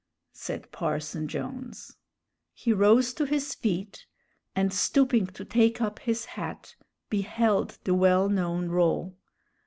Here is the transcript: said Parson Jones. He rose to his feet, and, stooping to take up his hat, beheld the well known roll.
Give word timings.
said 0.33 0.71
Parson 0.71 1.27
Jones. 1.27 1.95
He 2.53 2.73
rose 2.73 3.13
to 3.13 3.23
his 3.23 3.53
feet, 3.53 4.07
and, 4.55 4.73
stooping 4.73 5.27
to 5.27 5.45
take 5.45 5.79
up 5.79 5.99
his 5.99 6.25
hat, 6.25 6.75
beheld 7.11 7.77
the 7.83 7.93
well 7.93 8.27
known 8.27 8.69
roll. 8.69 9.15